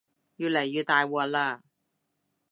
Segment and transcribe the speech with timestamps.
[0.37, 1.59] 越嚟越大鑊喇